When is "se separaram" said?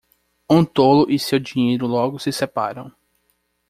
2.17-2.91